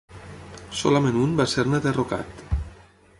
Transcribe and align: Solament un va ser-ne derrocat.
Solament 0.79 1.19
un 1.25 1.37
va 1.41 1.47
ser-ne 1.53 1.83
derrocat. 1.87 2.43